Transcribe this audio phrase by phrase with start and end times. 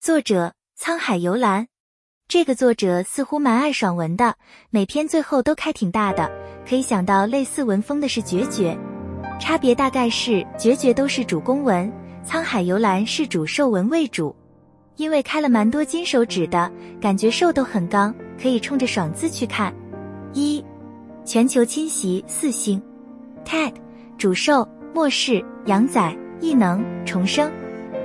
[0.00, 1.66] 作者：沧海游兰。
[2.26, 4.34] 这个作者似乎蛮爱爽文的，
[4.70, 6.32] 每篇最后都开挺大的，
[6.66, 8.74] 可以想到类似文风的是绝绝，
[9.38, 11.92] 差别大概是绝绝都是主攻文，
[12.26, 14.34] 沧海游兰是主受文为主。
[14.96, 19.70] 因为开了蛮多金手指的，感觉受都很刚，可以冲着爽字去看。
[20.32, 20.64] 一，
[21.26, 22.82] 全球侵袭四星
[23.44, 23.74] ，tag
[24.16, 27.52] 主受末世阳仔异能重生。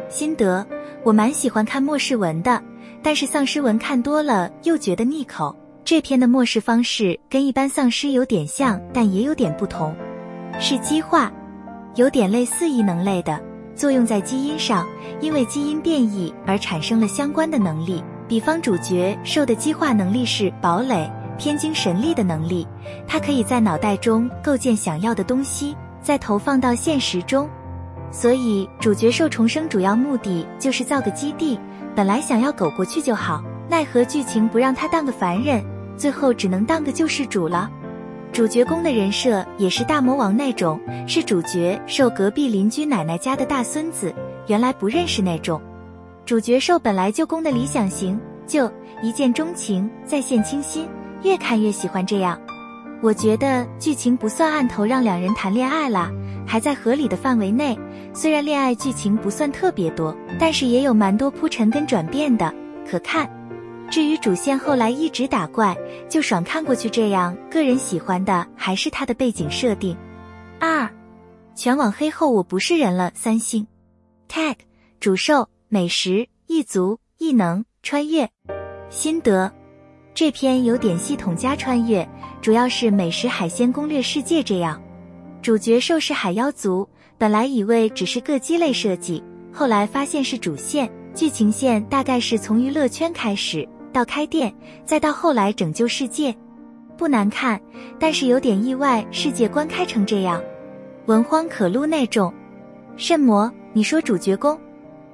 [0.10, 0.68] 心得：
[1.06, 2.62] 我蛮喜欢看末世文的。
[3.02, 5.56] 但是丧尸文看多了又觉得腻口。
[5.84, 9.94] 这篇的末世方式跟一般丧尸有点像，但也有点不同，
[10.60, 11.32] 是激化，
[11.94, 13.40] 有点类似异能类的，
[13.76, 14.88] 作用在基因上，
[15.22, 18.04] 因为基因变异而产生了相关的能力。
[18.28, 22.68] 比方主角受的激化能力是堡垒，天经神力的能力，
[23.08, 27.48] 它可以在脑袋中构建想要的东西，再投放到现实中。
[28.16, 31.60] 所以主角受重生主要目的就是造个基地。
[31.94, 35.62] 本来想要苟过去就好，奈何剧情不让他当个凡人，
[35.98, 37.70] 最后只能当个救世主了。
[38.32, 44.16] 主角攻的人设也是大魔王那种，是主角受隔壁邻居奶奶家的大孙子，
[44.48, 45.62] 原来不认识那种。
[46.26, 50.88] 主角受本来就攻的理想型，就一见钟情，再现倾心，
[51.22, 52.40] 越看越喜欢这样。
[53.02, 56.10] 我觉得剧情不算按头让两人谈恋爱啦。
[56.46, 57.78] 还在合理的范围内，
[58.14, 62.54] 虽然恋爱剧情不算特别多，但是也有蛮多铺陈跟转变的，
[62.90, 63.30] 可看。
[63.90, 65.78] 至于主线后来一直打怪，
[66.10, 67.38] 就爽看过去这样。
[67.52, 69.96] 个人喜欢的还是它的背景设定。
[70.60, 70.90] 二，
[71.54, 73.66] 全网黑后我不是人了三星
[74.28, 74.56] ，tag
[75.00, 78.28] 主受美食异族异能穿越
[78.90, 79.52] 心得，
[80.16, 82.08] 这篇有点系统加穿越，
[82.42, 84.82] 主要是美食海鲜攻略世界这样。
[85.46, 94.52] 主角兽是海妖族，本来以为只是个鸡肋设计，后来发现是主线剧情线，大概是从娱乐圈开始到开店，
[94.86, 96.36] 再到后来拯救世界，
[96.98, 97.62] 不难看，
[98.00, 100.42] 但是有点意外，世界观开成这样，
[101.06, 102.34] 文荒可录那种。
[102.98, 104.60] 圣魔，你说主角攻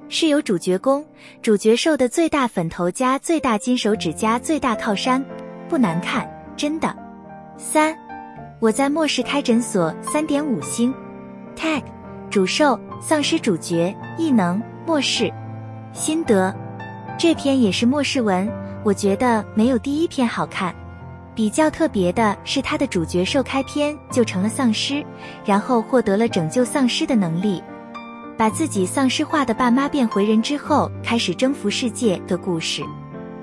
[0.08, 1.04] 是有主角攻，
[1.42, 5.22] 主角兽的最大粉头加最大金手指加最大靠山，
[5.68, 6.26] 不难看，
[6.56, 6.96] 真的。
[7.58, 7.94] 三。
[8.62, 10.94] 我在末世开诊所，三点五星。
[11.56, 11.82] tag
[12.30, 15.28] 主受丧尸主角异能末世
[15.92, 16.54] 心得，
[17.18, 18.48] 这篇也是末世文，
[18.84, 20.72] 我觉得没有第一篇好看。
[21.34, 25.04] 比较特别的是他的主角受开篇就成了丧尸，
[25.44, 27.60] 然后获得了拯救丧尸的能力，
[28.38, 32.84] 把自己丧尸化的爸妈变回人之后，开始征服世界的故事。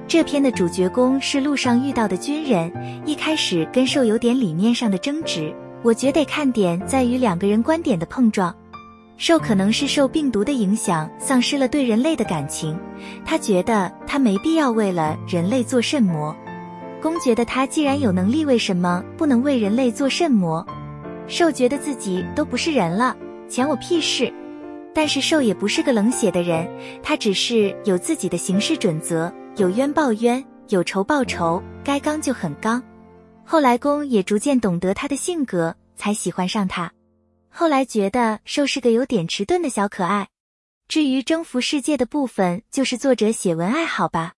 [0.09, 2.73] 这篇的主角攻是路上遇到的军人，
[3.05, 5.53] 一开始跟受有点理念上的争执，
[5.83, 8.53] 我觉得看点在于两个人观点的碰撞。
[9.17, 12.75] 受可能是受病毒的影响，丧失了对人类的感情，
[13.23, 16.35] 他觉得他没必要为了人类做甚魔。
[16.99, 20.65] 攻觉得他既然有能力，为什么不能为人类做甚魔？
[21.27, 23.15] 受觉得自己都不是人了，
[23.47, 24.33] 钱我屁事。
[24.91, 26.67] 但是受也不是个冷血的人，
[27.03, 29.31] 他只是有自己的行事准则。
[29.59, 32.81] 有冤报冤，有仇报仇，该刚就很刚。
[33.43, 36.89] 后来攻也逐渐懂得他的性格，才喜欢上他。
[37.49, 40.29] 后来觉得受是个有点迟钝的小可爱。
[40.87, 44.31] 至于征服世界的部分，就是作者写文爱好吧。